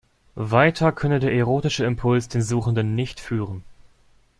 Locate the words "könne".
0.93-1.19